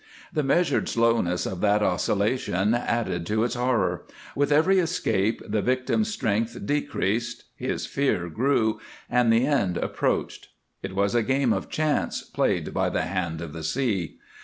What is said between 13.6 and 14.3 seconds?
sea.